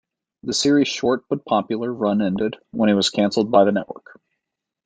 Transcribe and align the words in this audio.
The 0.41 0.55
series' 0.55 0.87
short 0.87 1.25
but 1.29 1.45
popular 1.45 1.93
run 1.93 2.23
ended 2.23 2.57
when 2.71 2.89
it 2.89 2.95
was 2.95 3.11
canceled 3.11 3.51
by 3.51 3.65
the 3.65 3.71
network. 3.71 4.19